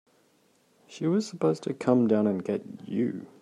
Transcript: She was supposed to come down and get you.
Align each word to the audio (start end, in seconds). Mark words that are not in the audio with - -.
She 0.87 1.05
was 1.05 1.27
supposed 1.27 1.61
to 1.61 1.75
come 1.75 2.07
down 2.07 2.25
and 2.25 2.43
get 2.43 2.63
you. 2.87 3.27